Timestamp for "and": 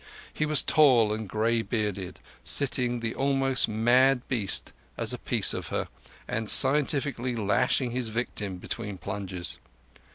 1.13-1.29, 6.27-6.49